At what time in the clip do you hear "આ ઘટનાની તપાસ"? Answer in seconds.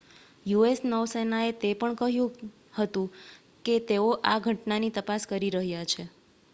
4.25-5.23